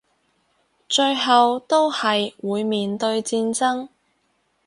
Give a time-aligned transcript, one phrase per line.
[0.89, 3.87] 最後都係會面對戰爭